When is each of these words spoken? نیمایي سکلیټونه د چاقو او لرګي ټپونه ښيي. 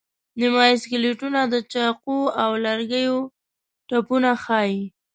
نیمایي 0.39 0.75
سکلیټونه 0.83 1.39
د 1.47 1.55
چاقو 1.73 2.17
او 2.43 2.51
لرګي 2.65 3.05
ټپونه 3.87 4.31
ښيي. 4.43 4.79